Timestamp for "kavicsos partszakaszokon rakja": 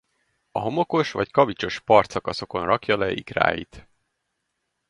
1.31-2.97